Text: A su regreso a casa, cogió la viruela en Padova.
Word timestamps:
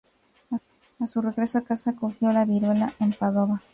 A 0.99 1.05
su 1.05 1.21
regreso 1.21 1.59
a 1.59 1.63
casa, 1.63 1.93
cogió 1.95 2.31
la 2.33 2.43
viruela 2.43 2.91
en 2.99 3.13
Padova. 3.13 3.61